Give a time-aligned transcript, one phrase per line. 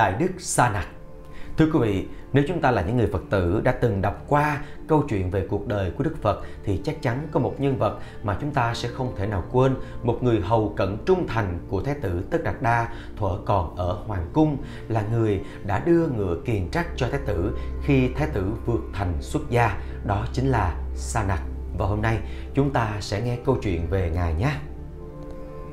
[0.00, 0.86] Đại Đức Sa Nặc
[1.56, 4.60] Thưa quý vị, nếu chúng ta là những người Phật tử đã từng đọc qua
[4.88, 7.98] câu chuyện về cuộc đời của Đức Phật thì chắc chắn có một nhân vật
[8.22, 11.82] mà chúng ta sẽ không thể nào quên, một người hầu cận trung thành của
[11.82, 14.56] Thái tử Tất Đạt Đa thuở còn ở Hoàng Cung
[14.88, 19.12] là người đã đưa ngựa kiền trắc cho Thái tử khi Thái tử vượt thành
[19.20, 21.40] xuất gia, đó chính là Sa Nặc.
[21.78, 22.18] Và hôm nay
[22.54, 24.50] chúng ta sẽ nghe câu chuyện về Ngài nhé.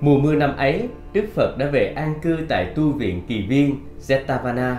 [0.01, 3.75] Mùa mưa năm ấy, Đức Phật đã về an cư tại tu viện kỳ viên
[4.07, 4.75] Jetavana.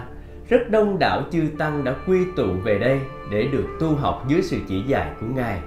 [0.48, 4.42] Rất đông đảo chư tăng đã quy tụ về đây để được tu học dưới
[4.42, 5.60] sự chỉ dạy của Ngài.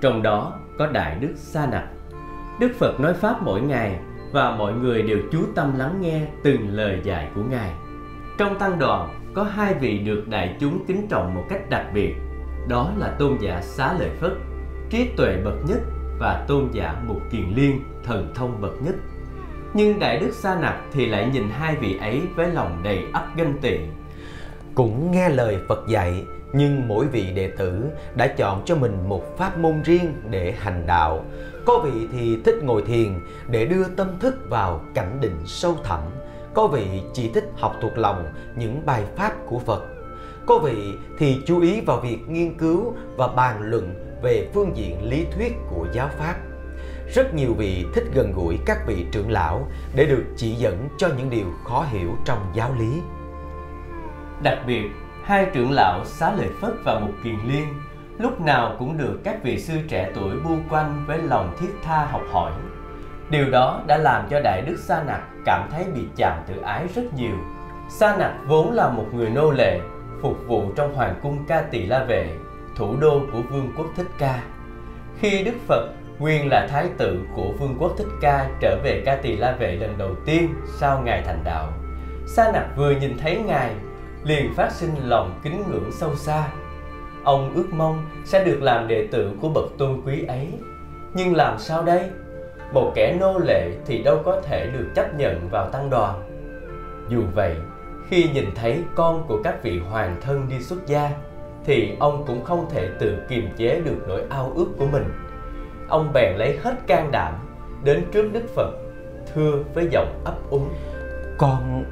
[0.00, 1.84] Trong đó có Đại Đức Sa Nặc.
[2.60, 3.98] Đức Phật nói Pháp mỗi ngày
[4.32, 7.70] và mọi người đều chú tâm lắng nghe từng lời dạy của Ngài.
[8.38, 12.14] Trong tăng đoàn có hai vị được đại chúng kính trọng một cách đặc biệt,
[12.68, 14.32] đó là tôn giả Xá Lợi Phất,
[14.90, 15.78] trí tuệ bậc nhất
[16.22, 18.94] và tôn giả Mục Kiền Liên, thần thông bậc nhất.
[19.74, 23.26] Nhưng Đại Đức Sa Nặc thì lại nhìn hai vị ấy với lòng đầy ắp
[23.36, 23.78] ganh tị.
[24.74, 27.84] Cũng nghe lời Phật dạy, nhưng mỗi vị đệ tử
[28.14, 31.24] đã chọn cho mình một pháp môn riêng để hành đạo.
[31.66, 33.14] Có vị thì thích ngồi thiền
[33.48, 36.00] để đưa tâm thức vào cảnh định sâu thẳm.
[36.54, 38.24] Có vị chỉ thích học thuộc lòng
[38.56, 39.91] những bài pháp của Phật.
[40.46, 45.10] Có vị thì chú ý vào việc nghiên cứu và bàn luận về phương diện
[45.10, 46.34] lý thuyết của giáo pháp.
[47.14, 51.08] Rất nhiều vị thích gần gũi các vị trưởng lão để được chỉ dẫn cho
[51.18, 53.00] những điều khó hiểu trong giáo lý.
[54.42, 54.90] Đặc biệt,
[55.24, 57.66] hai trưởng lão Xá Lợi Phất và Mục Kiền Liên
[58.18, 62.04] lúc nào cũng được các vị sư trẻ tuổi bu quanh với lòng thiết tha
[62.04, 62.52] học hỏi.
[63.30, 66.86] Điều đó đã làm cho Đại Đức Sa Nặc cảm thấy bị chạm tự ái
[66.94, 67.36] rất nhiều.
[67.88, 69.80] Sa Nặc vốn là một người nô lệ,
[70.22, 72.28] phục vụ trong hoàng cung Ca Tỳ La Vệ,
[72.76, 74.42] thủ đô của Vương quốc Thích Ca.
[75.18, 75.88] Khi Đức Phật
[76.18, 79.76] nguyên là thái tử của Vương quốc Thích Ca trở về Ca Tỳ La Vệ
[79.76, 81.72] lần đầu tiên sau Ngài thành đạo.
[82.26, 83.70] Sa Nạp vừa nhìn thấy Ngài,
[84.24, 86.48] liền phát sinh lòng kính ngưỡng sâu xa.
[87.24, 90.48] Ông ước mong sẽ được làm đệ tử của bậc tôn quý ấy.
[91.14, 92.10] Nhưng làm sao đây?
[92.72, 96.22] Một kẻ nô lệ thì đâu có thể được chấp nhận vào tăng đoàn.
[97.08, 97.56] Dù vậy,
[98.12, 101.10] khi nhìn thấy con của các vị hoàng thân đi xuất gia,
[101.64, 105.04] thì ông cũng không thể tự kiềm chế được nỗi ao ước của mình.
[105.88, 107.34] Ông bèn lấy hết can đảm
[107.84, 108.70] đến trước Đức Phật,
[109.34, 110.68] thưa với giọng ấp úng.
[111.38, 111.84] Con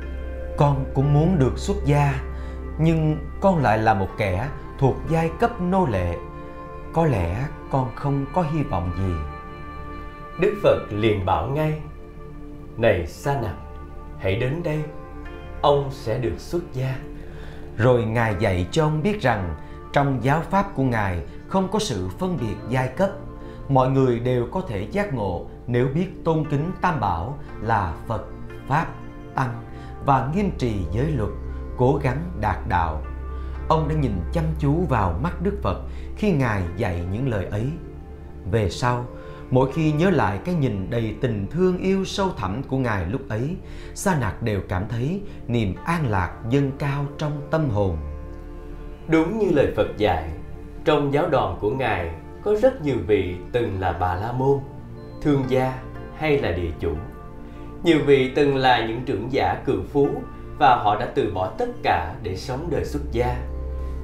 [0.57, 2.15] con cũng muốn được xuất gia,
[2.79, 4.49] nhưng con lại là một kẻ
[4.79, 6.17] thuộc giai cấp nô lệ.
[6.93, 9.15] Có lẽ con không có hy vọng gì.
[10.41, 11.81] Đức Phật liền bảo ngay,
[12.77, 13.55] Này Sa Nặc,
[14.19, 14.83] hãy đến đây,
[15.63, 16.97] ông sẽ được xuất gia.
[17.77, 19.55] Rồi Ngài dạy cho ông biết rằng
[19.93, 23.11] trong giáo pháp của Ngài không có sự phân biệt giai cấp.
[23.69, 28.25] Mọi người đều có thể giác ngộ nếu biết tôn kính Tam Bảo là Phật,
[28.69, 28.87] Pháp,
[29.35, 29.63] Tăng
[30.07, 31.31] và nghiêm trì giới luật,
[31.77, 33.03] cố gắng đạt đạo.
[33.69, 35.83] Ông đã nhìn chăm chú vào mắt Đức Phật
[36.17, 37.67] khi Ngài dạy những lời ấy.
[38.51, 39.05] Về sau,
[39.51, 43.29] mỗi khi nhớ lại cái nhìn đầy tình thương yêu sâu thẳm của Ngài lúc
[43.29, 43.57] ấy,
[43.95, 47.97] Sa Nạc đều cảm thấy niềm an lạc dâng cao trong tâm hồn.
[49.09, 50.31] Đúng như lời Phật dạy,
[50.85, 52.11] trong giáo đoàn của Ngài
[52.45, 54.59] có rất nhiều vị từng là bà la môn,
[55.23, 55.79] thương gia
[56.17, 56.95] hay là địa chủ.
[57.85, 60.09] Nhiều vị từng là những trưởng giả cường phú
[60.59, 63.37] và họ đã từ bỏ tất cả để sống đời xuất gia.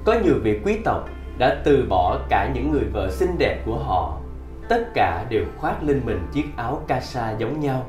[0.05, 3.79] Có nhiều vị quý tộc đã từ bỏ cả những người vợ xinh đẹp của
[3.79, 4.21] họ.
[4.69, 7.87] Tất cả đều khoác lên mình chiếc áo ca sa giống nhau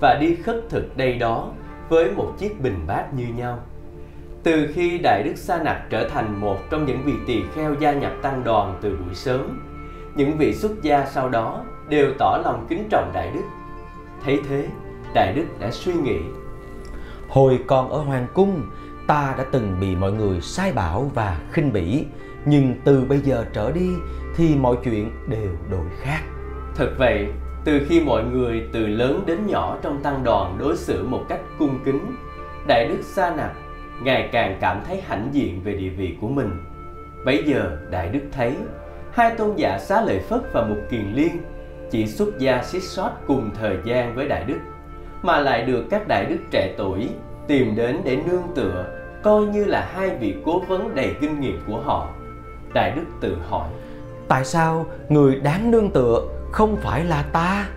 [0.00, 1.52] và đi khất thực đây đó
[1.88, 3.58] với một chiếc bình bát như nhau.
[4.42, 7.92] Từ khi Đại Đức Sa Nặc trở thành một trong những vị tỳ kheo gia
[7.92, 9.60] nhập tăng đoàn từ buổi sớm,
[10.16, 13.44] những vị xuất gia sau đó đều tỏ lòng kính trọng Đại Đức.
[14.24, 14.68] Thấy thế,
[15.14, 16.18] Đại Đức đã suy nghĩ.
[17.28, 18.62] Hồi còn ở Hoàng Cung,
[19.06, 22.04] ta đã từng bị mọi người sai bảo và khinh bỉ,
[22.44, 23.90] nhưng từ bây giờ trở đi
[24.38, 26.20] thì mọi chuyện đều đổi khác.
[26.74, 27.26] Thật vậy,
[27.64, 31.40] từ khi mọi người từ lớn đến nhỏ trong tăng đoàn đối xử một cách
[31.58, 32.16] cung kính,
[32.68, 33.52] Đại Đức Sa nạp
[34.02, 36.50] ngày càng cảm thấy hãnh diện về địa vị của mình.
[37.24, 38.56] Bấy giờ Đại Đức thấy
[39.12, 41.32] hai tôn giả Xá Lợi Phất và Mục Kiền Liên
[41.90, 44.58] chỉ xuất gia xích sót cùng thời gian với Đại Đức
[45.22, 47.08] mà lại được các Đại Đức trẻ tuổi
[47.46, 48.84] tìm đến để nương tựa
[49.22, 52.14] coi như là hai vị cố vấn đầy kinh nghiệm của họ.
[52.74, 53.68] Đại Đức tự hỏi
[54.28, 56.22] Tại sao người đáng nương tựa
[56.52, 57.68] không phải là ta?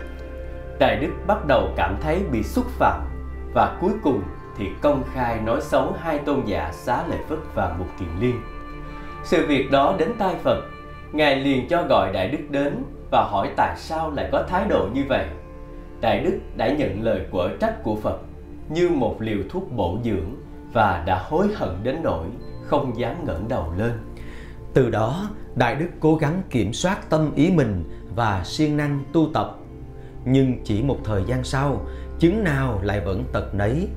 [0.80, 3.02] Đại Đức bắt đầu cảm thấy bị xúc phạm
[3.54, 4.22] và cuối cùng
[4.58, 8.42] thì công khai nói xấu hai tôn giả Xá Lợi Phất và Mục Kiền Liên.
[9.24, 10.62] Sự việc đó đến tai Phật,
[11.12, 14.88] Ngài liền cho gọi Đại Đức đến và hỏi tại sao lại có thái độ
[14.94, 15.26] như vậy.
[16.02, 18.18] Đại Đức đã nhận lời quở trách của Phật
[18.70, 20.36] như một liều thuốc bổ dưỡng
[20.74, 22.26] và đã hối hận đến nỗi
[22.66, 23.92] không dám ngẩng đầu lên.
[24.74, 27.84] Từ đó, Đại Đức cố gắng kiểm soát tâm ý mình
[28.16, 29.58] và siêng năng tu tập.
[30.26, 31.86] Nhưng chỉ một thời gian sau,
[32.20, 33.88] chứng nào lại vẫn tật nấy.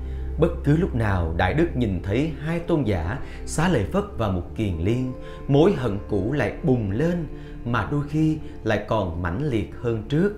[0.41, 4.29] Bất cứ lúc nào Đại Đức nhìn thấy hai tôn giả Xá Lợi Phất và
[4.29, 5.13] Mục Kiền Liên,
[5.49, 7.27] mối hận cũ lại bùng lên
[7.65, 10.33] mà đôi khi lại còn mãnh liệt hơn trước.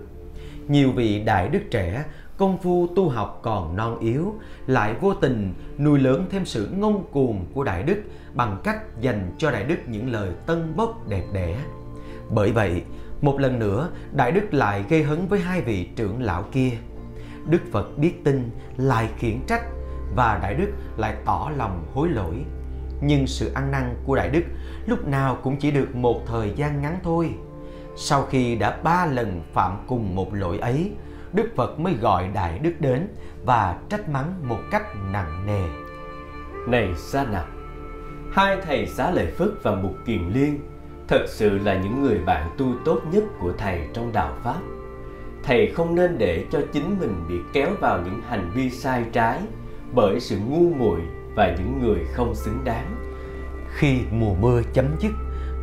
[0.67, 2.03] Nhiều vị Đại Đức trẻ
[2.37, 4.35] công phu tu học còn non yếu,
[4.67, 8.03] lại vô tình nuôi lớn thêm sự ngông cuồng của Đại Đức
[8.33, 11.57] bằng cách dành cho Đại Đức những lời tân bốc đẹp đẽ.
[12.29, 12.83] Bởi vậy,
[13.21, 16.71] một lần nữa, Đại Đức lại gây hấn với hai vị trưởng lão kia.
[17.45, 19.63] Đức Phật biết tin, lại khiển trách
[20.15, 22.35] và Đại Đức lại tỏ lòng hối lỗi.
[23.01, 24.43] Nhưng sự ăn năn của Đại Đức
[24.85, 27.29] lúc nào cũng chỉ được một thời gian ngắn thôi.
[27.95, 30.91] Sau khi đã ba lần phạm cùng một lỗi ấy,
[31.33, 33.07] Đức Phật mới gọi Đại Đức đến
[33.45, 35.63] và trách mắng một cách nặng nề.
[36.67, 37.45] Này Sa Nặc,
[38.31, 40.59] hai thầy Xá Lợi Phất và Mục Kiền Liên
[41.07, 44.59] thật sự là những người bạn tu tốt nhất của thầy trong đạo Pháp.
[45.43, 49.39] Thầy không nên để cho chính mình bị kéo vào những hành vi sai trái
[49.93, 51.01] bởi sự ngu muội
[51.35, 52.95] và những người không xứng đáng.
[53.73, 55.11] Khi mùa mưa chấm dứt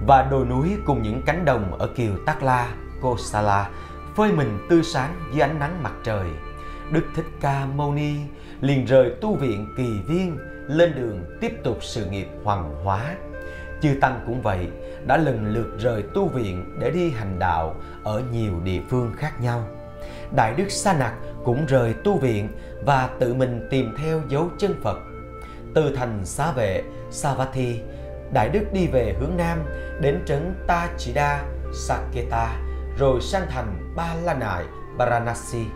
[0.07, 3.71] và đồi núi cùng những cánh đồng ở kiều Tắc La, Kosala
[4.17, 6.27] phơi mình tươi sáng dưới ánh nắng mặt trời,
[6.91, 8.15] Đức Thích Ca Mâu Ni
[8.61, 10.39] liền rời tu viện Kỳ Viên
[10.69, 13.15] lên đường tiếp tục sự nghiệp hoàng hóa.
[13.81, 14.69] Chư Tăng cũng vậy,
[15.07, 19.41] đã lần lượt rời tu viện để đi hành đạo ở nhiều địa phương khác
[19.41, 19.69] nhau.
[20.37, 21.15] Đại Đức Sa Nặc
[21.45, 22.49] cũng rời tu viện
[22.85, 24.99] và tự mình tìm theo dấu chân Phật.
[25.75, 27.81] Từ thành xá vệ Savatthi,
[28.33, 29.59] Đại Đức đi về hướng Nam
[30.01, 32.61] đến trấn Ta Chỉ Đa, Saketa,
[32.99, 34.65] rồi sang thành Ba La Nại,
[34.97, 35.67] Varanasi,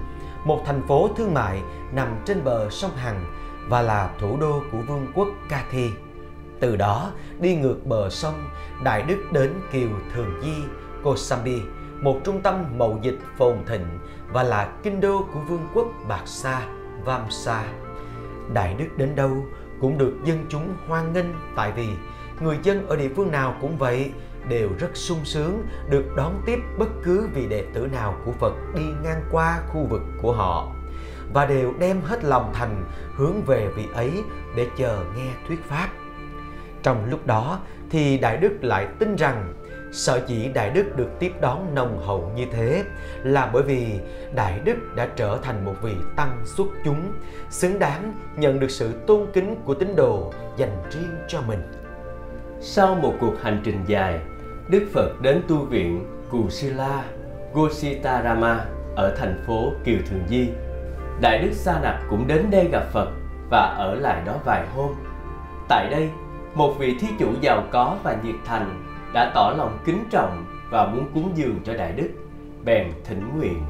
[0.45, 1.63] một thành phố thương mại
[1.93, 3.25] nằm trên bờ sông Hằng
[3.69, 5.91] và là thủ đô của vương quốc Kathi.
[6.61, 8.51] Từ đó, đi ngược bờ sông,
[8.83, 10.55] Đại Đức đến Kiều Thường Di,
[11.03, 11.61] Kosambi,
[12.01, 13.99] một trung tâm mậu dịch phồn thịnh
[14.33, 16.61] và là kinh đô của vương quốc Bạc Sa,
[17.05, 17.65] Vamsa.
[18.53, 19.47] Đại Đức đến đâu
[19.81, 21.27] cũng được dân chúng hoan nghênh
[21.57, 21.89] tại vì
[22.41, 24.13] người dân ở địa phương nào cũng vậy
[24.49, 28.55] đều rất sung sướng được đón tiếp bất cứ vị đệ tử nào của Phật
[28.75, 30.73] đi ngang qua khu vực của họ
[31.33, 32.85] và đều đem hết lòng thành
[33.17, 34.23] hướng về vị ấy
[34.57, 35.89] để chờ nghe thuyết pháp.
[36.83, 39.55] Trong lúc đó thì Đại Đức lại tin rằng
[39.93, 42.85] Sở dĩ Đại Đức được tiếp đón nồng hậu như thế
[43.25, 44.01] là bởi vì
[44.35, 47.13] Đại Đức đã trở thành một vị tăng xuất chúng,
[47.51, 51.63] xứng đáng nhận được sự tôn kính của tín đồ dành riêng cho mình.
[52.61, 54.21] Sau một cuộc hành trình dài,
[54.69, 57.05] Đức Phật đến tu viện Kusila
[57.55, 58.65] Gositarama
[58.97, 60.49] ở thành phố Kiều Thường Di.
[61.21, 63.09] Đại Đức Sa Nặc cũng đến đây gặp Phật
[63.51, 64.95] và ở lại đó vài hôm.
[65.69, 66.09] Tại đây,
[66.55, 70.87] một vị thí chủ giàu có và nhiệt thành đã tỏ lòng kính trọng và
[70.87, 72.09] muốn cúng dường cho Đại Đức,
[72.65, 73.63] bèn thỉnh nguyện.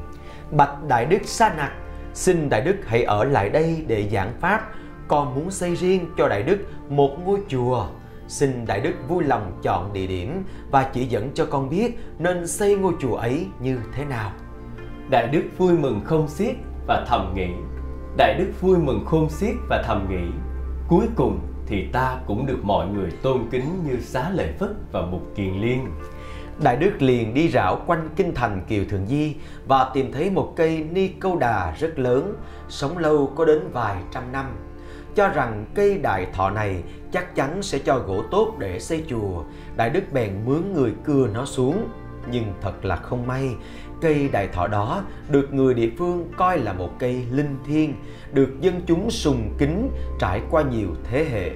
[0.51, 1.71] Bạch Đại Đức Sa Nặc,
[2.13, 4.71] xin Đại Đức hãy ở lại đây để giảng Pháp,
[5.07, 6.57] con muốn xây riêng cho Đại Đức
[6.89, 7.87] một ngôi chùa.
[8.29, 12.47] Xin Đại Đức vui lòng chọn địa điểm và chỉ dẫn cho con biết nên
[12.47, 14.31] xây ngôi chùa ấy như thế nào.
[15.09, 16.55] Đại Đức vui mừng không xiết
[16.87, 17.47] và thầm nghĩ.
[18.17, 20.31] Đại Đức vui mừng khôn xiết và thầm nghĩ.
[20.87, 25.01] Cuối cùng thì ta cũng được mọi người tôn kính như xá lợi Phất và
[25.01, 25.85] Mục Kiền Liên.
[26.63, 29.35] Đại Đức liền đi rảo quanh kinh thành Kiều Thường Di
[29.67, 32.35] và tìm thấy một cây ni câu đà rất lớn,
[32.67, 34.45] sống lâu có đến vài trăm năm.
[35.19, 39.43] Cho rằng cây đại thọ này chắc chắn sẽ cho gỗ tốt để xây chùa.
[39.75, 41.89] Đại Đức bèn mướn người cưa nó xuống.
[42.31, 43.55] Nhưng thật là không may,
[44.01, 47.93] cây đại thọ đó được người địa phương coi là một cây linh thiêng,
[48.33, 51.51] được dân chúng sùng kính trải qua nhiều thế hệ.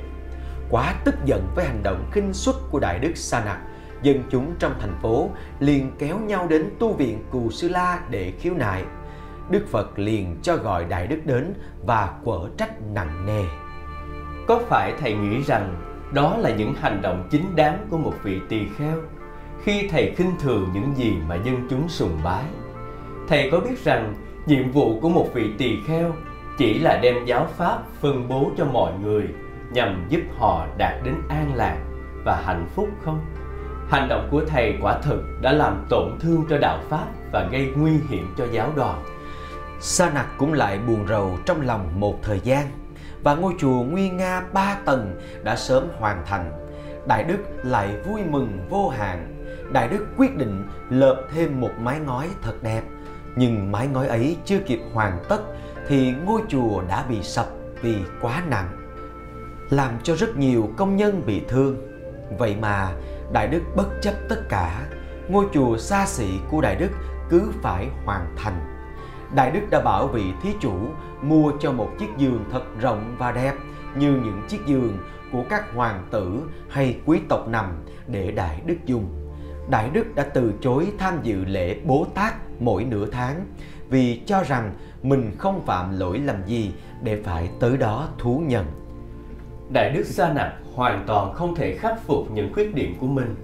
[0.69, 3.59] Quá tức giận với hành động khinh suất của Đại Đức Sa Nặc,
[4.01, 5.29] dân chúng trong thành phố
[5.59, 8.83] liền kéo nhau đến tu viện Cù Sư La để khiếu nại.
[9.49, 11.53] Đức Phật liền cho gọi Đại Đức đến
[11.85, 13.43] và quở trách nặng nề.
[14.47, 15.75] Có phải thầy nghĩ rằng
[16.13, 18.97] đó là những hành động chính đáng của một vị tỳ kheo
[19.63, 22.43] khi thầy khinh thường những gì mà dân chúng sùng bái?
[23.27, 24.13] Thầy có biết rằng
[24.45, 26.13] nhiệm vụ của một vị tỳ kheo
[26.57, 29.27] chỉ là đem giáo pháp phân bố cho mọi người
[29.73, 31.77] nhằm giúp họ đạt đến an lạc
[32.25, 33.19] và hạnh phúc không?
[33.89, 37.71] Hành động của thầy quả thực đã làm tổn thương cho đạo pháp và gây
[37.75, 39.03] nguy hiểm cho giáo đoàn.
[39.85, 42.67] Sa nặc cũng lại buồn rầu trong lòng một thời gian
[43.23, 46.51] và ngôi chùa nguyên nga ba tầng đã sớm hoàn thành.
[47.07, 49.45] Đại Đức lại vui mừng vô hạn.
[49.71, 52.81] Đại Đức quyết định lợp thêm một mái ngói thật đẹp.
[53.35, 55.41] Nhưng mái ngói ấy chưa kịp hoàn tất
[55.87, 57.47] thì ngôi chùa đã bị sập
[57.81, 58.69] vì quá nặng.
[59.69, 61.77] làm cho rất nhiều công nhân bị thương.
[62.37, 62.93] Vậy mà
[63.31, 64.85] Đại Đức bất chấp tất cả,
[65.29, 66.89] ngôi chùa xa xỉ của Đại Đức
[67.29, 68.72] cứ phải hoàn thành.
[69.35, 70.73] Đại Đức đã bảo vị thí chủ
[71.21, 73.53] mua cho một chiếc giường thật rộng và đẹp
[73.95, 74.97] như những chiếc giường
[75.31, 77.65] của các hoàng tử hay quý tộc nằm
[78.07, 79.05] để Đại Đức dùng.
[79.69, 83.45] Đại Đức đã từ chối tham dự lễ Bố Tát mỗi nửa tháng
[83.89, 84.73] vì cho rằng
[85.03, 86.71] mình không phạm lỗi lầm gì
[87.01, 88.65] để phải tới đó thú nhận.
[89.69, 93.35] Đại Đức Sa Nạp hoàn toàn không thể khắc phục những khuyết điểm của mình.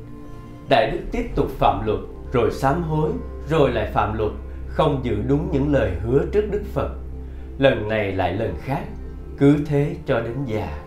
[0.70, 2.00] Đại Đức tiếp tục phạm luật,
[2.34, 3.12] rồi sám hối,
[3.50, 4.32] rồi lại phạm luật,
[4.80, 6.92] không giữ đúng những lời hứa trước Đức Phật.
[7.58, 8.84] Lần này lại lần khác,
[9.38, 10.80] cứ thế cho đến già.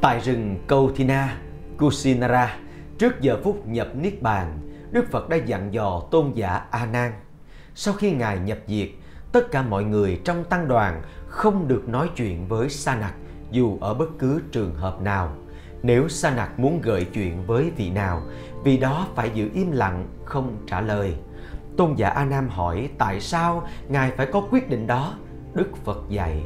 [0.00, 1.36] Tại rừng Kauthina,
[1.78, 2.56] Kusinara,
[2.98, 4.58] trước giờ phút nhập Niết Bàn,
[4.90, 7.12] Đức Phật đã dặn dò tôn giả A Nan.
[7.74, 8.88] Sau khi Ngài nhập diệt,
[9.32, 13.14] tất cả mọi người trong tăng đoàn không được nói chuyện với Sa Nặc
[13.50, 15.36] dù ở bất cứ trường hợp nào.
[15.82, 18.22] Nếu Sa Nặc muốn gợi chuyện với vị nào,
[18.64, 21.14] vị đó phải giữ im lặng, không trả lời.
[21.80, 25.14] Tôn giả A Nam hỏi tại sao Ngài phải có quyết định đó?
[25.54, 26.42] Đức Phật dạy.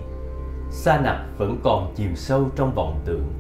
[0.71, 3.33] Sa Nặc vẫn còn chìm sâu trong vọng tưởng.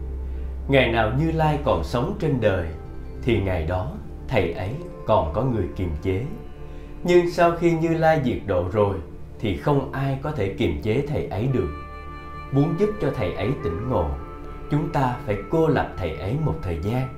[0.68, 2.68] Ngày nào Như Lai còn sống trên đời,
[3.22, 3.92] thì ngày đó
[4.28, 4.70] thầy ấy
[5.06, 6.24] còn có người kiềm chế.
[7.04, 8.96] Nhưng sau khi Như Lai diệt độ rồi,
[9.38, 11.70] thì không ai có thể kiềm chế thầy ấy được.
[12.52, 14.10] Muốn giúp cho thầy ấy tỉnh ngộ,
[14.70, 17.08] chúng ta phải cô lập thầy ấy một thời gian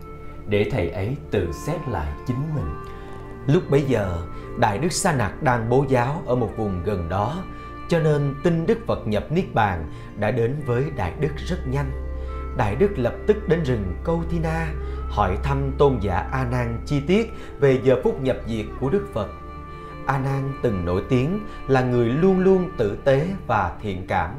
[0.49, 2.96] để thầy ấy tự xét lại chính mình.
[3.47, 4.19] Lúc bấy giờ,
[4.59, 7.45] Đại Đức Sa Nặc đang bố giáo ở một vùng gần đó,
[7.89, 11.91] cho nên tin Đức Phật nhập Niết Bàn đã đến với Đại Đức rất nhanh.
[12.57, 14.67] Đại Đức lập tức đến rừng Câu Thi Na,
[15.09, 19.07] hỏi thăm tôn giả A Nan chi tiết về giờ phút nhập diệt của Đức
[19.15, 19.29] Phật.
[20.07, 24.31] A Nan từng nổi tiếng là người luôn luôn tử tế và thiện cảm.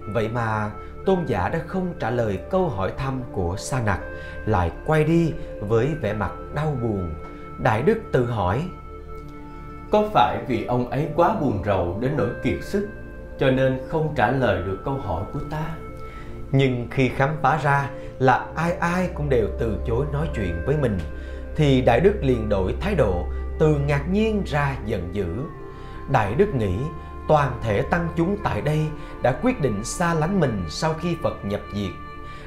[0.00, 0.70] Vậy mà
[1.06, 4.00] tôn giả đã không trả lời câu hỏi thăm của Sa Nặc,
[4.46, 7.14] lại quay đi với vẻ mặt đau buồn.
[7.62, 8.68] Đại Đức tự hỏi:
[9.90, 12.88] Có phải vì ông ấy quá buồn rầu đến nỗi kiệt sức,
[13.38, 15.74] cho nên không trả lời được câu hỏi của ta?
[16.52, 20.76] Nhưng khi khám phá ra là ai ai cũng đều từ chối nói chuyện với
[20.76, 20.98] mình,
[21.56, 23.26] thì Đại Đức liền đổi thái độ
[23.58, 25.26] từ ngạc nhiên ra giận dữ.
[26.10, 26.76] Đại Đức nghĩ
[27.28, 28.86] toàn thể tăng chúng tại đây
[29.22, 31.92] đã quyết định xa lánh mình sau khi Phật nhập diệt.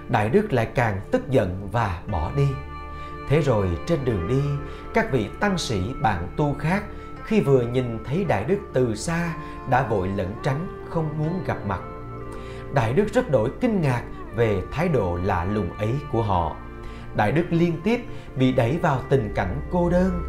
[0.09, 2.47] Đại Đức lại càng tức giận và bỏ đi.
[3.29, 4.41] Thế rồi trên đường đi,
[4.93, 6.83] các vị tăng sĩ bạn tu khác
[7.25, 9.33] khi vừa nhìn thấy Đại Đức từ xa
[9.69, 11.79] đã vội lẩn tránh không muốn gặp mặt.
[12.73, 14.03] Đại Đức rất đổi kinh ngạc
[14.35, 16.55] về thái độ lạ lùng ấy của họ.
[17.15, 17.99] Đại Đức liên tiếp
[18.35, 20.23] bị đẩy vào tình cảnh cô đơn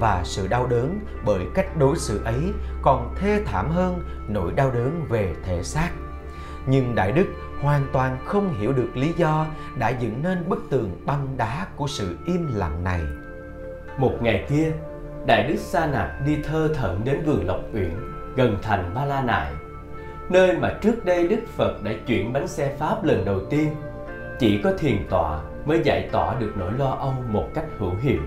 [0.00, 4.70] và sự đau đớn bởi cách đối xử ấy còn thê thảm hơn nỗi đau
[4.70, 5.90] đớn về thể xác.
[6.66, 7.26] Nhưng Đại Đức
[7.62, 9.46] hoàn toàn không hiểu được lý do
[9.78, 13.00] đã dựng nên bức tường băng đá của sự im lặng này.
[13.98, 14.72] Một ngày kia,
[15.26, 17.90] Đại Đức Sa Nạp đi thơ thẩn đến vườn Lộc Uyển,
[18.36, 19.52] gần thành Ba La Nại,
[20.28, 23.68] nơi mà trước đây Đức Phật đã chuyển bánh xe Pháp lần đầu tiên.
[24.38, 28.20] Chỉ có thiền tọa mới giải tỏa được nỗi lo âu một cách hữu hiệu.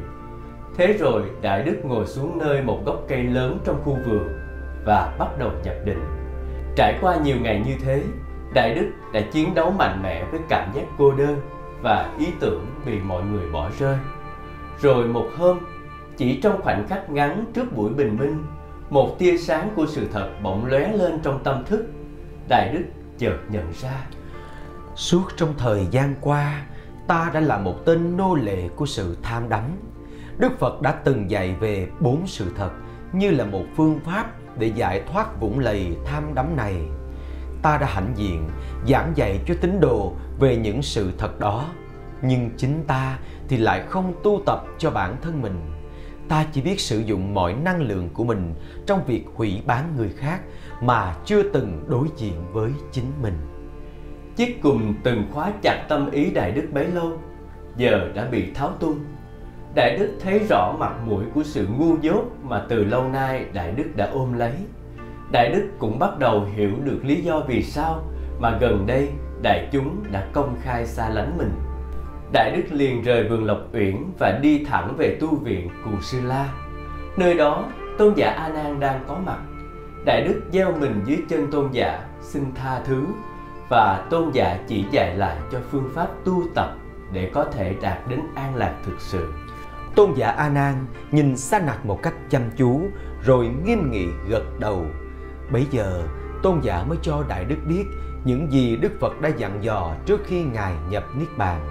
[0.77, 4.29] Thế rồi Đại Đức ngồi xuống nơi một gốc cây lớn trong khu vườn
[4.85, 6.03] và bắt đầu nhập định.
[6.75, 8.03] Trải qua nhiều ngày như thế,
[8.55, 11.41] Đại Đức đã chiến đấu mạnh mẽ với cảm giác cô đơn
[11.81, 13.97] và ý tưởng bị mọi người bỏ rơi.
[14.81, 15.59] Rồi một hôm,
[16.17, 18.43] chỉ trong khoảnh khắc ngắn trước buổi bình minh,
[18.89, 21.85] một tia sáng của sự thật bỗng lóe lên trong tâm thức.
[22.49, 22.83] Đại Đức
[23.17, 24.07] chợt nhận ra.
[24.95, 26.65] Suốt trong thời gian qua,
[27.07, 29.63] ta đã là một tên nô lệ của sự tham đắm.
[30.37, 32.71] Đức Phật đã từng dạy về bốn sự thật
[33.13, 34.25] như là một phương pháp
[34.59, 36.75] để giải thoát vũng lầy tham đắm này.
[37.65, 38.49] Ta đã hãnh diện
[38.87, 41.65] giảng dạy cho tín đồ về những sự thật đó,
[42.21, 43.17] nhưng chính ta
[43.47, 45.61] thì lại không tu tập cho bản thân mình.
[46.29, 48.53] Ta chỉ biết sử dụng mọi năng lượng của mình
[48.85, 50.39] trong việc hủy bán người khác
[50.81, 53.33] mà chưa từng đối diện với chính mình.
[54.35, 57.11] Chiếc cùm từng khóa chặt tâm ý Đại Đức bấy lâu,
[57.77, 58.99] giờ đã bị tháo tung.
[59.75, 63.71] Đại Đức thấy rõ mặt mũi của sự ngu dốt mà từ lâu nay Đại
[63.71, 64.53] Đức đã ôm lấy.
[65.31, 68.03] Đại Đức cũng bắt đầu hiểu được lý do vì sao
[68.39, 69.09] mà gần đây
[69.41, 71.51] đại chúng đã công khai xa lánh mình.
[72.33, 76.21] Đại Đức liền rời vườn Lộc Uyển và đi thẳng về tu viện Cù Sư
[76.21, 76.49] La.
[77.17, 77.65] Nơi đó,
[77.97, 79.39] tôn giả A Nan đang có mặt.
[80.05, 83.05] Đại Đức gieo mình dưới chân tôn giả, xin tha thứ
[83.69, 86.75] và tôn giả chỉ dạy lại cho phương pháp tu tập
[87.13, 89.33] để có thể đạt đến an lạc thực sự.
[89.95, 92.81] Tôn giả A Nan nhìn Sa Nặc một cách chăm chú
[93.23, 94.85] rồi nghiêm nghị gật đầu.
[95.51, 96.03] Bấy giờ
[96.43, 97.85] tôn giả mới cho Đại Đức biết
[98.23, 101.69] những gì Đức Phật đã dặn dò trước khi Ngài nhập Niết Bàn.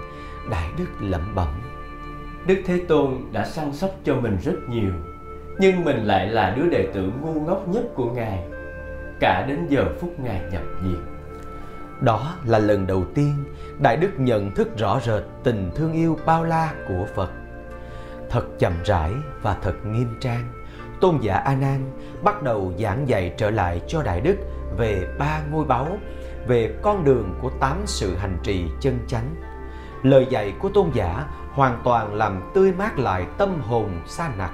[0.49, 1.61] Đại Đức lẩm bẩm.
[2.47, 4.91] Đức Thế Tôn đã săn sóc cho mình rất nhiều,
[5.59, 8.47] nhưng mình lại là đứa đệ tử ngu ngốc nhất của Ngài,
[9.19, 10.99] cả đến giờ phút Ngài nhập diệt.
[12.01, 13.33] Đó là lần đầu tiên
[13.79, 17.31] Đại Đức nhận thức rõ rệt tình thương yêu bao la của Phật.
[18.29, 20.43] Thật chậm rãi và thật nghiêm trang,
[21.05, 21.91] Tôn giả A Nan
[22.23, 24.35] bắt đầu giảng dạy trở lại cho Đại Đức
[24.77, 25.87] về ba ngôi báu,
[26.47, 29.35] về con đường của tám sự hành trì chân chánh.
[30.03, 34.51] Lời dạy của tôn giả hoàn toàn làm tươi mát lại tâm hồn xa nặc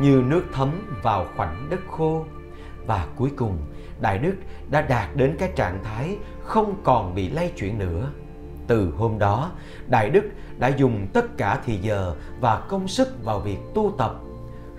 [0.00, 0.70] như nước thấm
[1.02, 2.24] vào khoảnh đất khô.
[2.86, 3.58] Và cuối cùng,
[4.00, 4.34] Đại Đức
[4.70, 8.10] đã đạt đến cái trạng thái không còn bị lay chuyển nữa.
[8.66, 9.50] Từ hôm đó,
[9.86, 10.24] Đại Đức
[10.58, 14.14] đã dùng tất cả thì giờ và công sức vào việc tu tập.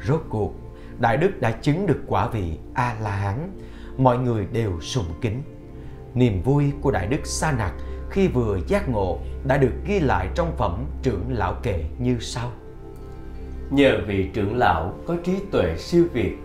[0.08, 0.53] Rốt cuộc,
[1.03, 3.51] Đại Đức đã chứng được quả vị A-la-hán.
[3.98, 5.41] Mọi người đều sùng kính.
[6.13, 7.74] Niềm vui của Đại Đức Sa Nặc
[8.10, 12.51] khi vừa giác ngộ đã được ghi lại trong phẩm trưởng lão kệ như sau.
[13.69, 16.38] Nhờ vị trưởng lão có trí tuệ siêu việt,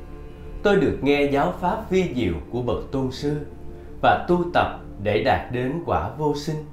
[0.62, 3.46] tôi được nghe giáo pháp vi diệu của bậc tôn sư
[4.02, 6.64] và tu tập để đạt đến quả vô sinh.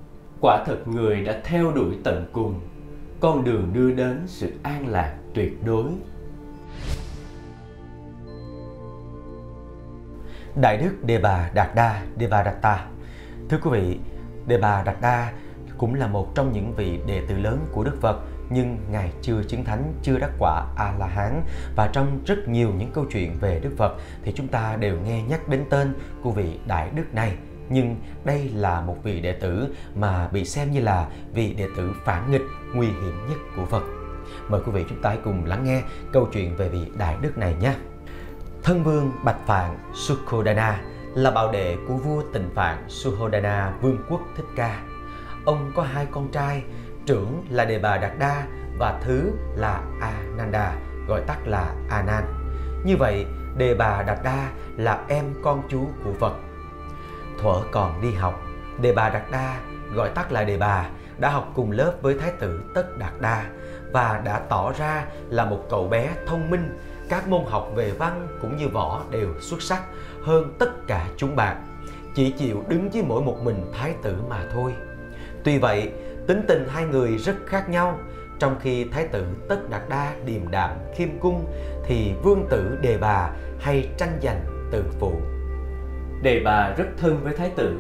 [0.42, 2.60] Quả thật người đã theo đuổi tận cùng,
[3.20, 5.92] con đường đưa đến sự an lạc tuyệt đối.
[10.62, 12.86] Đại Đức Đề Bà Đạt Đa Đề Bà Đạt Ta
[13.50, 14.00] Thưa quý vị,
[14.48, 15.32] Đề Bà Đạt Đa
[15.78, 19.44] cũng là một trong những vị đệ tử lớn của Đức Phật nhưng Ngài chưa
[19.44, 21.42] chứng thánh, chưa đắc quả A-la-hán
[21.76, 25.24] và trong rất nhiều những câu chuyện về Đức Phật thì chúng ta đều nghe
[25.24, 27.38] nhắc đến tên của vị Đại Đức này
[27.70, 31.94] nhưng đây là một vị đệ tử mà bị xem như là vị đệ tử
[32.06, 33.84] phản nghịch nguy hiểm nhất của Phật.
[34.50, 35.82] Mời quý vị chúng ta hãy cùng lắng nghe
[36.14, 37.74] câu chuyện về vị đại đức này nhé.
[38.66, 40.82] Thân vương Bạch Phạn Sukhodana
[41.16, 44.82] là bảo đệ của vua Tịnh Phạn Suhodana Vương quốc Thích Ca.
[45.46, 46.64] Ông có hai con trai,
[47.06, 48.44] trưởng là Đề Bà Đạt Đa
[48.78, 50.74] và thứ là Ananda,
[51.08, 52.24] gọi tắt là Anan.
[52.86, 53.26] Như vậy,
[53.58, 56.34] Đề Bà Đạt Đa là em con chú của Phật.
[57.42, 58.42] Thuở còn đi học,
[58.82, 59.60] Đề Bà Đạt Đa,
[59.94, 60.86] gọi tắt là Đề Bà,
[61.18, 63.46] đã học cùng lớp với Thái tử Tất Đạt Đa
[63.92, 66.78] và đã tỏ ra là một cậu bé thông minh,
[67.10, 69.84] các môn học về văn cũng như võ đều xuất sắc
[70.22, 71.64] hơn tất cả chúng bạn.
[72.16, 74.74] Chỉ chịu đứng với mỗi một mình thái tử mà thôi.
[75.44, 75.92] Tuy vậy,
[76.28, 78.00] tính tình hai người rất khác nhau.
[78.40, 81.46] Trong khi thái tử Tất Đạt Đa điềm đạm khiêm cung
[81.86, 84.42] thì vương tử Đề Bà hay tranh giành
[84.72, 85.12] tự phụ.
[86.22, 87.80] Đề Bà rất thân với thái tử,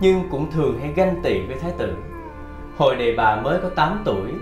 [0.00, 1.94] nhưng cũng thường hay ganh tị với thái tử.
[2.76, 4.32] Hồi Đề Bà mới có 8 tuổi,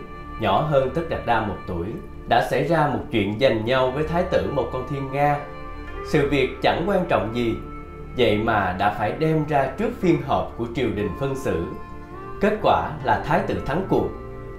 [0.40, 1.86] nhỏ hơn Tất Đạt Đa một tuổi,
[2.30, 5.36] đã xảy ra một chuyện giành nhau với thái tử một con thiên nga.
[6.06, 7.54] Sự việc chẳng quan trọng gì,
[8.16, 11.64] vậy mà đã phải đem ra trước phiên họp của triều đình phân xử.
[12.40, 14.08] Kết quả là thái tử thắng cuộc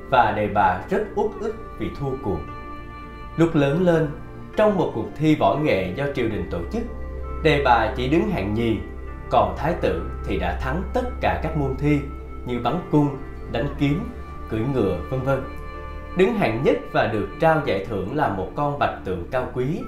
[0.10, 2.40] và đề bà rất uất ức vì thua cuộc.
[3.38, 4.08] Lúc lớn lên,
[4.56, 6.84] trong một cuộc thi võ nghệ do triều đình tổ chức,
[7.44, 8.78] đề bà chỉ đứng hạng nhì,
[9.30, 12.00] còn thái tử thì đã thắng tất cả các môn thi
[12.46, 13.18] như bắn cung,
[13.52, 14.10] đánh kiếm,
[14.50, 15.42] cưỡi ngựa, vân vân.
[16.18, 19.82] Đứng hạng nhất và được trao giải thưởng là một con bạch tượng cao quý.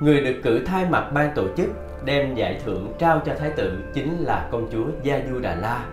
[0.00, 1.66] Người được cử thay mặt ban tổ chức
[2.04, 5.84] đem giải thưởng trao cho thái tử chính là công chúa Gia Du Đà La,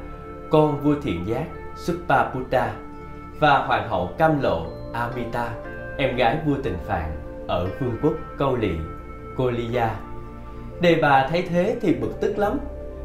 [0.49, 1.43] con vua thiện giác
[1.75, 2.73] Supaputta
[3.39, 5.49] và hoàng hậu Cam Lộ Amita,
[5.97, 7.11] em gái vua tình Phạn
[7.47, 8.71] ở vương quốc Câu Lị,
[9.35, 9.89] Koliya.
[10.81, 12.59] Đề bà thấy thế thì bực tức lắm,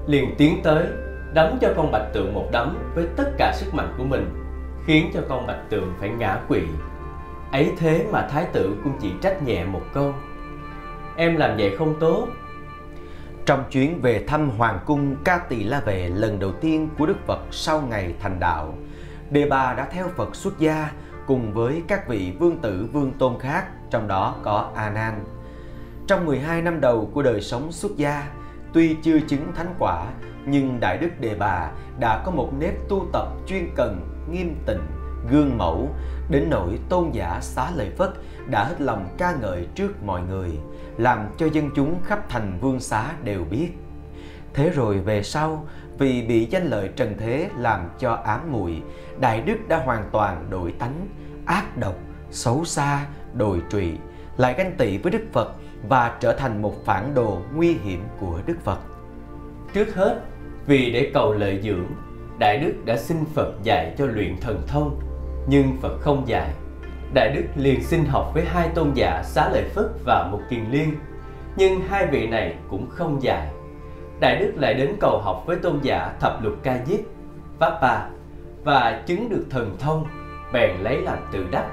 [0.06, 0.86] liền tiến tới
[1.34, 4.41] đấm cho con bạch tượng một đấm với tất cả sức mạnh của mình
[4.86, 6.62] khiến cho con bạch tường phải ngã quỵ.
[7.52, 10.14] Ấy thế mà thái tử cũng chỉ trách nhẹ một câu.
[11.16, 12.28] Em làm vậy không tốt.
[13.46, 17.26] Trong chuyến về thăm Hoàng cung Ca Tỳ La Vệ lần đầu tiên của Đức
[17.26, 18.74] Phật sau ngày thành đạo,
[19.30, 20.90] Đề Bà đã theo Phật xuất gia
[21.26, 25.24] cùng với các vị vương tử vương tôn khác, trong đó có A Nan.
[26.06, 28.28] Trong 12 năm đầu của đời sống xuất gia,
[28.72, 30.06] tuy chưa chứng thánh quả,
[30.46, 34.80] nhưng Đại Đức Đề Bà đã có một nếp tu tập chuyên cần, nghiêm tịnh,
[35.30, 35.90] gương mẫu,
[36.28, 38.10] đến nỗi tôn giả xá lợi Phất
[38.46, 40.50] đã hết lòng ca ngợi trước mọi người,
[40.98, 43.68] làm cho dân chúng khắp thành vương xá đều biết.
[44.54, 45.66] Thế rồi về sau,
[45.98, 48.82] vì bị danh lợi trần thế làm cho ám muội,
[49.20, 51.08] Đại Đức đã hoàn toàn đổi tánh,
[51.46, 51.94] ác độc,
[52.30, 53.92] xấu xa, đồi trụy,
[54.36, 55.54] lại ganh tị với Đức Phật
[55.88, 58.78] và trở thành một phản đồ nguy hiểm của Đức Phật.
[59.72, 60.22] Trước hết,
[60.66, 61.86] vì để cầu lợi dưỡng,
[62.38, 65.00] Đại Đức đã xin Phật dạy cho luyện thần thông,
[65.46, 66.50] nhưng Phật không dạy.
[67.14, 70.64] Đại Đức liền xin học với hai tôn giả Xá Lợi Phất và Một Kiền
[70.70, 70.94] Liên,
[71.56, 73.48] nhưng hai vị này cũng không dạy.
[74.20, 77.00] Đại Đức lại đến cầu học với tôn giả Thập Lục Ca Diếp,
[77.58, 78.06] ba
[78.64, 80.06] và chứng được thần thông,
[80.52, 81.64] bèn lấy làm tự đắc.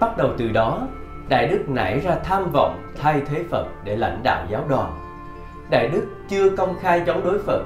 [0.00, 0.88] Bắt đầu từ đó,
[1.28, 4.98] Đại Đức nảy ra tham vọng thay thế Phật để lãnh đạo giáo đoàn.
[5.70, 7.62] Đại Đức chưa công khai chống đối Phật,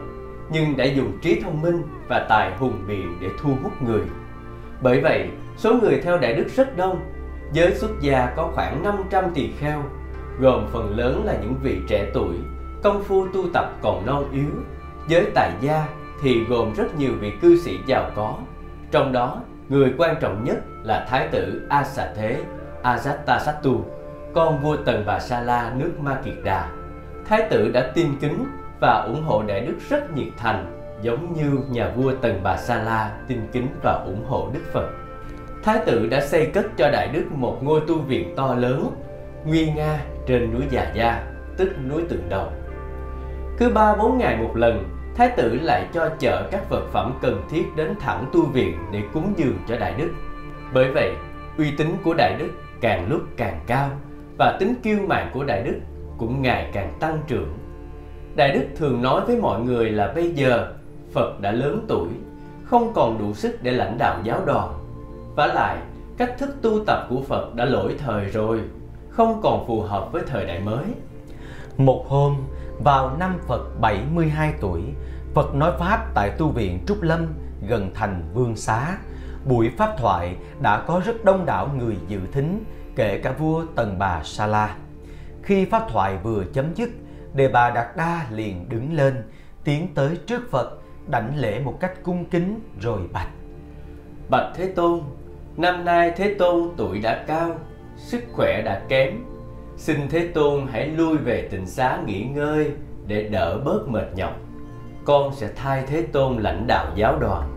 [0.50, 4.02] nhưng đã dùng trí thông minh và tài hùng biện để thu hút người.
[4.82, 7.00] Bởi vậy, số người theo Đại Đức rất đông.
[7.52, 9.82] Giới xuất gia có khoảng 500 tỳ kheo,
[10.40, 12.36] gồm phần lớn là những vị trẻ tuổi,
[12.82, 14.50] công phu tu tập còn non yếu.
[15.08, 15.86] Giới tài gia
[16.22, 18.38] thì gồm rất nhiều vị cư sĩ giàu có.
[18.90, 22.42] Trong đó, người quan trọng nhất là Thái tử Asa Thế
[22.82, 23.80] Ajatasattu,
[24.34, 26.68] con vua Tần Bà Sa La nước Ma Kiệt Đà.
[27.24, 28.44] Thái tử đã tin kính
[28.80, 32.82] và ủng hộ Đại Đức rất nhiệt thành, giống như nhà vua Tần Bà Sa
[32.82, 34.88] La tin kính và ủng hộ Đức Phật.
[35.64, 38.90] Thái tử đã xây cất cho Đại Đức một ngôi tu viện to lớn,
[39.44, 41.24] nguy nga trên núi Già Gia,
[41.56, 42.46] tức núi Tượng Đầu.
[43.58, 44.84] Cứ ba bốn ngày một lần,
[45.16, 49.02] Thái tử lại cho chở các vật phẩm cần thiết đến thẳng tu viện để
[49.12, 50.10] cúng dường cho Đại Đức.
[50.74, 51.12] Bởi vậy,
[51.58, 53.90] uy tín của Đại Đức càng lúc càng cao
[54.38, 55.80] và tính kiêu mạn của Đại Đức
[56.18, 57.59] cũng ngày càng tăng trưởng.
[58.40, 60.72] Đại Đức thường nói với mọi người là bây giờ
[61.12, 62.08] Phật đã lớn tuổi,
[62.64, 64.74] không còn đủ sức để lãnh đạo giáo đoàn.
[65.36, 65.76] Và lại,
[66.16, 68.60] cách thức tu tập của Phật đã lỗi thời rồi,
[69.10, 70.84] không còn phù hợp với thời đại mới.
[71.76, 72.36] Một hôm,
[72.84, 74.80] vào năm Phật 72 tuổi,
[75.34, 77.26] Phật nói Pháp tại tu viện Trúc Lâm
[77.68, 78.98] gần thành Vương Xá.
[79.44, 82.64] Buổi pháp thoại đã có rất đông đảo người dự thính,
[82.96, 84.76] kể cả vua Tần Bà Sa La.
[85.42, 86.90] Khi pháp thoại vừa chấm dứt,
[87.34, 89.14] Đề Bà Đạt Đa liền đứng lên,
[89.64, 93.28] tiến tới trước Phật, đảnh lễ một cách cung kính rồi bạch.
[94.30, 95.00] Bạch Thế Tôn,
[95.56, 97.58] năm nay Thế Tôn tuổi đã cao,
[97.96, 99.24] sức khỏe đã kém.
[99.76, 102.70] Xin Thế Tôn hãy lui về tịnh xá nghỉ ngơi
[103.06, 104.36] để đỡ bớt mệt nhọc.
[105.04, 107.56] Con sẽ thay Thế Tôn lãnh đạo giáo đoàn.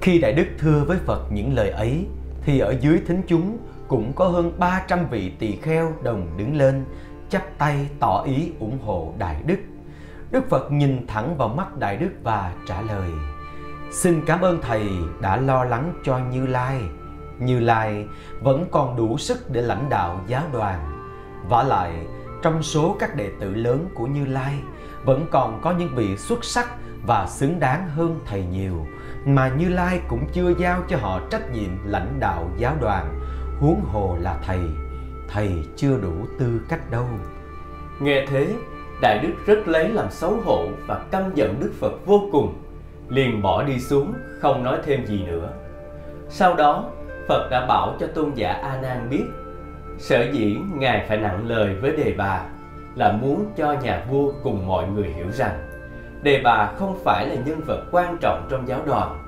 [0.00, 2.06] Khi Đại Đức thưa với Phật những lời ấy,
[2.44, 3.58] thì ở dưới thính chúng
[3.88, 6.84] cũng có hơn 300 vị tỳ kheo đồng đứng lên,
[7.32, 9.56] chắp tay tỏ ý ủng hộ Đại Đức.
[10.30, 13.10] Đức Phật nhìn thẳng vào mắt Đại Đức và trả lời
[13.90, 14.88] Xin cảm ơn Thầy
[15.20, 16.80] đã lo lắng cho Như Lai.
[17.38, 18.06] Như Lai
[18.40, 21.08] vẫn còn đủ sức để lãnh đạo giáo đoàn.
[21.48, 22.06] Vả lại,
[22.42, 24.54] trong số các đệ tử lớn của Như Lai
[25.04, 26.68] Vẫn còn có những vị xuất sắc
[27.06, 28.86] và xứng đáng hơn Thầy nhiều
[29.24, 33.20] Mà Như Lai cũng chưa giao cho họ trách nhiệm lãnh đạo giáo đoàn.
[33.60, 34.60] Huống hồ là Thầy.
[35.32, 37.06] Thầy chưa đủ tư cách đâu
[38.00, 38.46] Nghe thế,
[39.02, 42.54] Đại Đức rất lấy làm xấu hổ và căm giận Đức Phật vô cùng,
[43.08, 45.48] liền bỏ đi xuống, không nói thêm gì nữa.
[46.28, 46.90] Sau đó,
[47.28, 49.24] Phật đã bảo cho tôn giả A Nan biết,
[49.98, 52.44] sở dĩ ngài phải nặng lời với đề bà
[52.94, 55.68] là muốn cho nhà vua cùng mọi người hiểu rằng
[56.22, 59.18] đề bà không phải là nhân vật quan trọng trong giáo đoàn.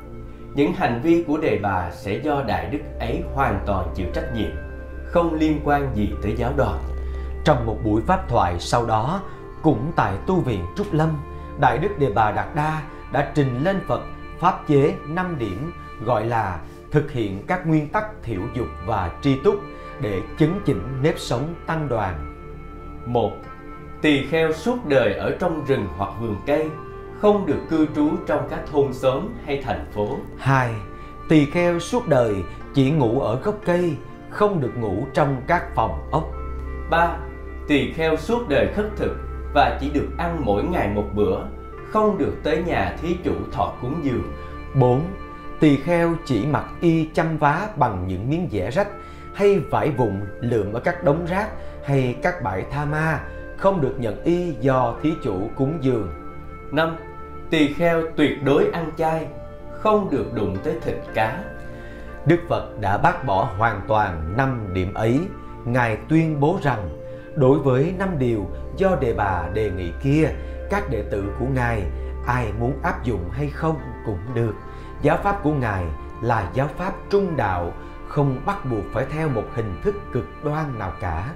[0.55, 4.35] Những hành vi của đề bà sẽ do đại đức ấy hoàn toàn chịu trách
[4.35, 4.51] nhiệm,
[5.15, 6.79] không liên quan gì tới giáo đoàn.
[7.45, 9.21] Trong một buổi pháp thoại sau đó,
[9.63, 11.09] cũng tại tu viện Trúc Lâm,
[11.61, 14.01] Đại Đức Đề Bà Đạt Đa đã trình lên Phật
[14.39, 15.73] pháp chế 5 điểm
[16.05, 19.55] gọi là thực hiện các nguyên tắc thiểu dục và tri túc
[20.01, 22.35] để chấn chỉnh nếp sống tăng đoàn.
[23.07, 23.33] Một,
[24.03, 26.71] Tỳ kheo suốt đời ở trong rừng hoặc vườn cây,
[27.21, 30.19] không được cư trú trong các thôn xóm hay thành phố.
[30.39, 30.75] 2.
[31.29, 32.35] Tỳ kheo suốt đời
[32.75, 33.97] chỉ ngủ ở gốc cây,
[34.35, 36.25] không được ngủ trong các phòng ốc.
[36.91, 37.17] 3.
[37.69, 39.17] Tỳ kheo suốt đời khất thực
[39.55, 41.39] và chỉ được ăn mỗi ngày một bữa,
[41.91, 44.33] không được tới nhà thí chủ thọ cúng dường.
[44.75, 45.01] 4.
[45.61, 48.89] Tỳ kheo chỉ mặc y chăm vá bằng những miếng vẽ rách
[49.35, 51.49] hay vải vụn lượm ở các đống rác
[51.85, 53.21] hay các bãi tha ma,
[53.57, 56.09] không được nhận y do thí chủ cúng dường.
[56.73, 56.97] 5.
[57.51, 59.27] Tỳ kheo tuyệt đối ăn chay,
[59.73, 61.45] không được đụng tới thịt cá.
[62.27, 65.21] Đức Phật đã bác bỏ hoàn toàn năm điểm ấy.
[65.65, 66.89] Ngài tuyên bố rằng
[67.37, 70.29] đối với năm điều do đề bà đề nghị kia,
[70.71, 71.83] các đệ tử của Ngài
[72.27, 74.55] ai muốn áp dụng hay không cũng được.
[75.03, 75.85] Giáo pháp của Ngài
[76.23, 77.73] là giáo pháp trung đạo,
[78.09, 81.29] không bắt buộc phải theo một hình thức cực đoan nào cả.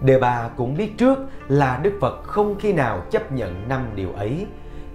[0.00, 4.12] Đề bà cũng biết trước là Đức Phật không khi nào chấp nhận năm điều
[4.12, 4.46] ấy,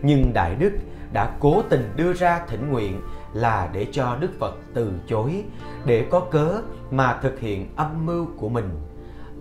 [0.01, 0.71] nhưng Đại Đức
[1.13, 3.01] đã cố tình đưa ra thỉnh nguyện
[3.35, 5.43] là để cho Đức Phật từ chối,
[5.85, 8.69] để có cớ mà thực hiện âm mưu của mình.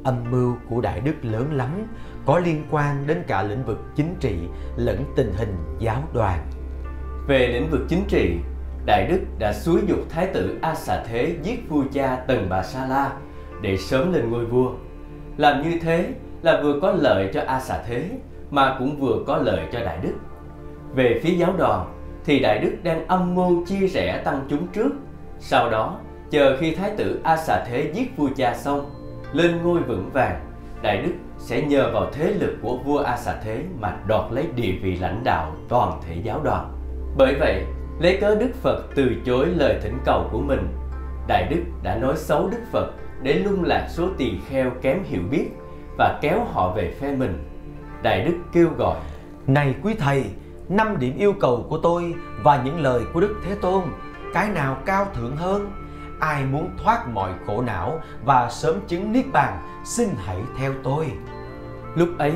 [0.05, 1.87] Âm mưu của Đại Đức lớn lắm,
[2.27, 4.39] có liên quan đến cả lĩnh vực chính trị
[4.77, 6.47] lẫn tình hình giáo đoàn.
[7.27, 8.37] Về lĩnh vực chính trị,
[8.87, 12.63] Đại Đức đã xúi dục Thái tử A Xà Thế giết vua cha Tần Bà
[12.63, 13.13] Sa La
[13.61, 14.73] để sớm lên ngôi vua.
[15.37, 18.11] Làm như thế là vừa có lợi cho A Xà Thế,
[18.51, 20.15] mà cũng vừa có lợi cho Đại Đức.
[20.95, 21.94] Về phía giáo đoàn
[22.25, 24.91] thì Đại Đức đang âm mưu chia rẽ tăng chúng trước,
[25.39, 25.99] sau đó
[26.31, 28.91] chờ khi Thái tử A Xà Thế giết vua cha xong,
[29.33, 30.41] lên ngôi vững vàng,
[30.83, 34.45] Đại Đức sẽ nhờ vào thế lực của vua A Xà Thế mà đoạt lấy
[34.57, 36.73] địa vị lãnh đạo toàn thể giáo đoàn.
[37.17, 37.65] Bởi vậy,
[38.01, 40.69] lấy cớ Đức Phật từ chối lời thỉnh cầu của mình,
[41.29, 45.23] Đại Đức đã nói xấu Đức Phật để lung lạc số tỳ kheo kém hiểu
[45.31, 45.49] biết
[45.99, 47.45] và kéo họ về phe mình.
[48.03, 48.97] Đại Đức kêu gọi
[49.47, 50.25] Này quý thầy,
[50.69, 53.83] năm điểm yêu cầu của tôi và những lời của Đức Thế Tôn,
[54.35, 55.73] cái nào cao thượng hơn?
[56.21, 61.13] Ai muốn thoát mọi khổ não và sớm chứng niết bàn, xin hãy theo tôi.
[61.95, 62.33] Lúc ấy,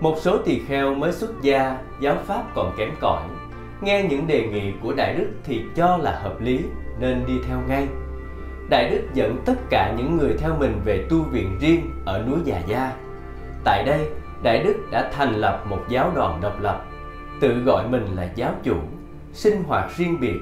[0.00, 3.22] một số tỳ kheo mới xuất gia, giáo pháp còn kém cỏi.
[3.80, 6.60] Nghe những đề nghị của Đại Đức thì cho là hợp lý
[6.98, 7.86] nên đi theo ngay.
[8.70, 12.38] Đại Đức dẫn tất cả những người theo mình về tu viện riêng ở núi
[12.44, 12.92] Già Gia.
[13.64, 14.10] Tại đây,
[14.42, 16.84] Đại Đức đã thành lập một giáo đoàn độc lập,
[17.40, 18.76] tự gọi mình là giáo chủ,
[19.32, 20.38] sinh hoạt riêng biệt,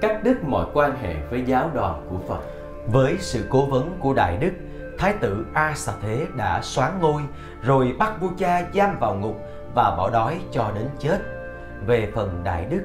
[0.00, 2.40] cắt đứt mọi quan hệ với giáo đoàn của Phật.
[2.86, 4.52] Với sự cố vấn của Đại Đức,
[4.98, 7.22] Thái tử A Xà Thế đã xoán ngôi
[7.62, 9.40] rồi bắt vua cha giam vào ngục
[9.74, 11.18] và bỏ đói cho đến chết.
[11.86, 12.82] Về phần Đại Đức,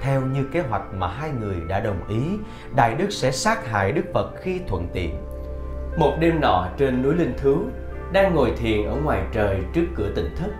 [0.00, 2.20] theo như kế hoạch mà hai người đã đồng ý,
[2.76, 5.14] Đại Đức sẽ sát hại Đức Phật khi thuận tiện.
[5.98, 7.58] Một đêm nọ trên núi Linh Thú,
[8.12, 10.50] đang ngồi thiền ở ngoài trời trước cửa tỉnh thất,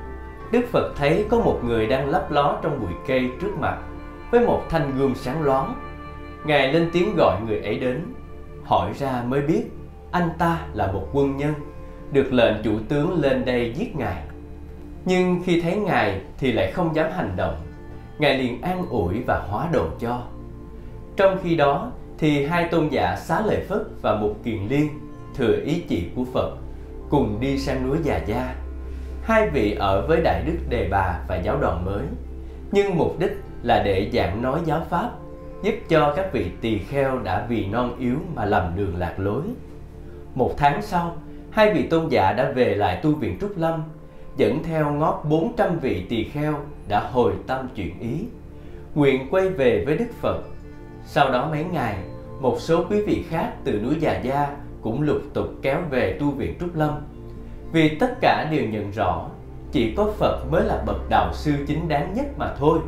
[0.53, 3.79] Đức Phật thấy có một người đang lấp ló trong bụi cây trước mặt
[4.31, 5.75] với một thanh gươm sáng loáng.
[6.45, 8.05] Ngài lên tiếng gọi người ấy đến,
[8.65, 9.63] hỏi ra mới biết
[10.11, 11.55] anh ta là một quân nhân,
[12.13, 14.23] được lệnh chủ tướng lên đây giết ngài.
[15.05, 17.57] Nhưng khi thấy ngài thì lại không dám hành động,
[18.19, 20.23] ngài liền an ủi và hóa độ cho.
[21.17, 24.89] Trong khi đó thì hai tôn giả Xá Lợi Phất và Mục Kiền Liên
[25.35, 26.57] thừa ý chỉ của Phật
[27.11, 28.55] cùng đi sang núi Già Gia.
[29.29, 32.03] Hai vị ở với Đại Đức Đề Bà và giáo đoàn mới,
[32.73, 35.11] nhưng mục đích là để giảng nói giáo pháp,
[35.63, 39.43] giúp cho các vị tỳ kheo đã vì non yếu mà lầm đường lạc lối.
[40.35, 41.17] Một tháng sau,
[41.51, 43.83] hai vị tôn giả đã về lại tu viện Trúc Lâm,
[44.37, 46.55] dẫn theo ngót 400 vị tỳ kheo
[46.89, 48.25] đã hồi tâm chuyển ý,
[48.95, 50.41] nguyện quay về với Đức Phật.
[51.05, 51.97] Sau đó mấy ngày,
[52.41, 56.31] một số quý vị khác từ núi Già Gia cũng lục tục kéo về tu
[56.31, 56.91] viện Trúc Lâm.
[57.73, 59.29] Vì tất cả đều nhận rõ,
[59.73, 62.79] chỉ có Phật mới là bậc đạo sư chính đáng nhất mà thôi.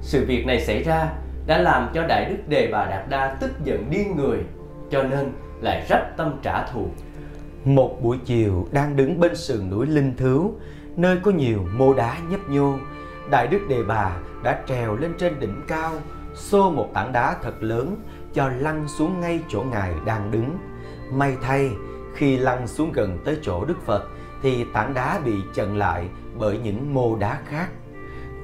[0.00, 1.12] Sự việc này xảy ra
[1.46, 4.38] đã làm cho Đại Đức Đề Bà Đạt Đa tức giận điên người,
[4.90, 6.86] cho nên lại rất tâm trả thù.
[7.64, 10.54] Một buổi chiều đang đứng bên sườn núi Linh Thứu,
[10.96, 12.78] nơi có nhiều mô đá nhấp nhô,
[13.30, 15.92] Đại Đức Đề Bà đã trèo lên trên đỉnh cao,
[16.34, 17.96] xô một tảng đá thật lớn
[18.34, 20.58] cho lăn xuống ngay chỗ ngài đang đứng.
[21.12, 21.70] May thay,
[22.14, 24.08] khi lăn xuống gần tới chỗ Đức Phật
[24.42, 27.68] thì tảng đá bị chặn lại bởi những mô đá khác.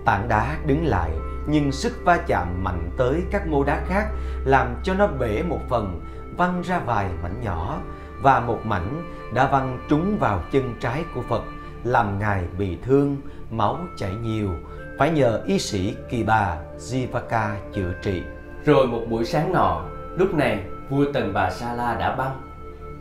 [0.05, 1.11] Tảng đá đứng lại
[1.47, 4.09] nhưng sức va chạm mạnh tới các mô đá khác
[4.45, 6.01] làm cho nó bể một phần,
[6.37, 7.79] văng ra vài mảnh nhỏ
[8.23, 9.03] và một mảnh
[9.35, 11.43] đã văng trúng vào chân trái của Phật
[11.85, 13.17] làm ngài bị thương,
[13.51, 14.51] máu chảy nhiều,
[14.99, 18.23] phải nhờ y sĩ Kỳ Bà Jivaka chữa trị.
[18.65, 19.85] Rồi một buổi sáng nọ,
[20.17, 22.48] lúc này vua Tần Bà Sa La đã băng.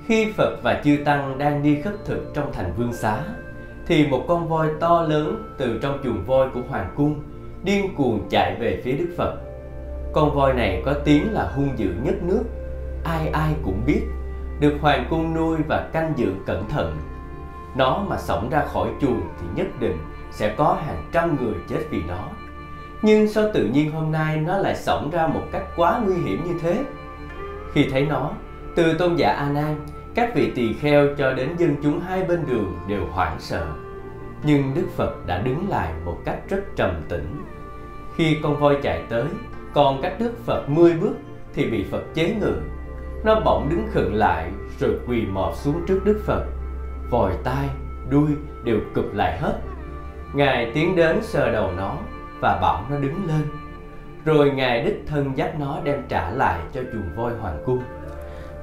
[0.08, 3.24] Khi Phật và chư Tăng đang đi khất thực trong thành vương xá,
[3.88, 7.22] thì một con voi to lớn từ trong chuồng voi của Hoàng cung
[7.63, 9.38] điên cuồng chạy về phía Đức Phật.
[10.13, 12.43] Con voi này có tiếng là hung dữ nhất nước,
[13.04, 14.02] ai ai cũng biết,
[14.60, 16.98] được Hoàng cung nuôi và canh giữ cẩn thận.
[17.76, 19.98] Nó mà sống ra khỏi chuồng thì nhất định
[20.32, 22.30] sẽ có hàng trăm người chết vì nó.
[23.02, 26.43] Nhưng sao tự nhiên hôm nay nó lại sống ra một cách quá nguy hiểm
[26.43, 26.84] như thế?
[27.74, 28.32] Khi thấy nó,
[28.76, 29.76] từ tôn giả A Nan,
[30.17, 33.67] các vị tỳ kheo cho đến dân chúng hai bên đường đều hoảng sợ.
[34.43, 37.45] Nhưng Đức Phật đã đứng lại một cách rất trầm tĩnh.
[38.15, 39.25] Khi con voi chạy tới,
[39.73, 41.15] còn cách Đức Phật 10 bước
[41.53, 42.53] thì bị Phật chế ngự.
[43.25, 46.45] Nó bỗng đứng khựng lại rồi quỳ mọp xuống trước Đức Phật.
[47.10, 47.69] Vòi tai,
[48.10, 48.30] đuôi
[48.63, 49.60] đều cụp lại hết.
[50.34, 51.97] Ngài tiến đến sờ đầu nó
[52.41, 53.47] và bảo nó đứng lên.
[54.25, 57.82] Rồi Ngài đích thân dắt nó đem trả lại cho chuồng voi hoàng cung.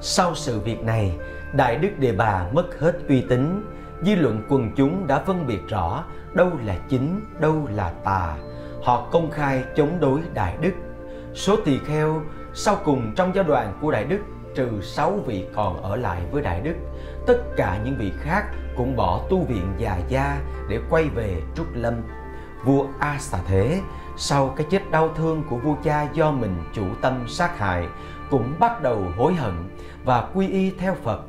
[0.01, 1.17] Sau sự việc này,
[1.57, 3.65] Đại Đức Đề Bà mất hết uy tín,
[4.01, 8.37] dư luận quần chúng đã phân biệt rõ đâu là chính, đâu là tà.
[8.83, 10.71] Họ công khai chống đối Đại Đức.
[11.33, 12.21] Số tỳ kheo
[12.53, 14.19] sau cùng trong giáo đoàn của Đại Đức
[14.55, 16.75] trừ 6 vị còn ở lại với Đại Đức.
[17.27, 18.45] Tất cả những vị khác
[18.77, 21.93] cũng bỏ tu viện già gia để quay về Trúc Lâm.
[22.63, 23.81] Vua A Xà Thế
[24.17, 27.87] sau cái chết đau thương của vua cha do mình chủ tâm sát hại
[28.29, 29.53] cũng bắt đầu hối hận
[30.05, 31.21] và quy y theo Phật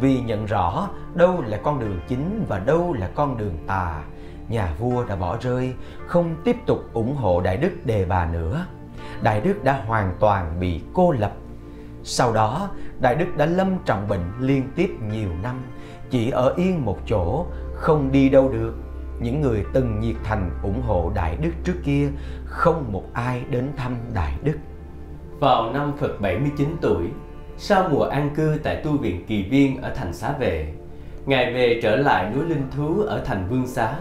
[0.00, 4.02] vì nhận rõ đâu là con đường chính và đâu là con đường tà
[4.48, 5.74] nhà vua đã bỏ rơi,
[6.06, 8.66] không tiếp tục ủng hộ Đại Đức Đề Bà nữa.
[9.22, 11.32] Đại Đức đã hoàn toàn bị cô lập.
[12.02, 15.60] Sau đó, Đại Đức đã lâm trọng bệnh liên tiếp nhiều năm,
[16.10, 18.74] chỉ ở yên một chỗ, không đi đâu được.
[19.20, 22.08] Những người từng nhiệt thành ủng hộ Đại Đức trước kia,
[22.44, 24.58] không một ai đến thăm Đại Đức.
[25.40, 27.10] Vào năm Phật 79 tuổi,
[27.66, 30.66] sau mùa an cư tại tu viện Kỳ Viên ở thành Xá Vệ,
[31.26, 33.96] Ngài về trở lại núi Linh Thú ở thành Vương Xá.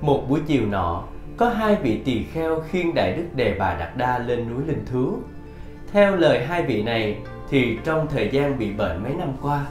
[0.00, 1.04] Một buổi chiều nọ,
[1.36, 4.84] có hai vị tỳ kheo khiêng Đại Đức Đề Bà Đạt Đa lên núi Linh
[4.92, 5.18] Thú.
[5.92, 7.18] Theo lời hai vị này,
[7.48, 9.66] thì trong thời gian bị bệnh mấy năm qua,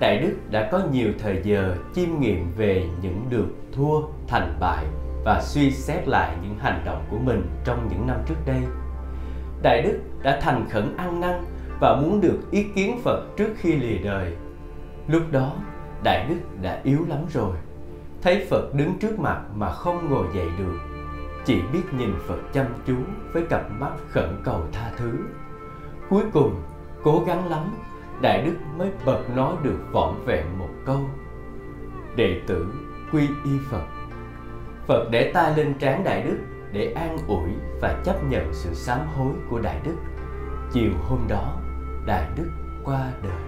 [0.00, 4.84] Đại Đức đã có nhiều thời giờ chiêm nghiệm về những được thua, thành bại
[5.24, 8.60] và suy xét lại những hành động của mình trong những năm trước đây.
[9.62, 11.44] Đại Đức đã thành khẩn ăn năn
[11.80, 14.36] và muốn được ý kiến Phật trước khi lìa đời.
[15.08, 15.52] Lúc đó,
[16.02, 17.56] Đại Đức đã yếu lắm rồi.
[18.22, 20.78] Thấy Phật đứng trước mặt mà không ngồi dậy được,
[21.44, 22.96] chỉ biết nhìn Phật chăm chú
[23.32, 25.12] với cặp mắt khẩn cầu tha thứ.
[26.10, 26.62] Cuối cùng,
[27.02, 27.74] cố gắng lắm,
[28.20, 31.00] Đại Đức mới bật nói được vỏn vẹn một câu.
[32.16, 32.66] Đệ tử
[33.12, 33.84] quy y Phật.
[34.86, 36.38] Phật để tay lên trán Đại Đức
[36.72, 39.96] để an ủi và chấp nhận sự sám hối của Đại Đức.
[40.72, 41.56] Chiều hôm đó,
[42.08, 42.50] Đại Đức
[42.84, 43.47] qua đời.